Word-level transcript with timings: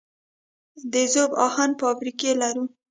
د 0.91 0.95
ذوب 1.13 1.31
اهن 1.45 1.71
فابریکې 1.81 2.31
لرو؟ 2.41 2.63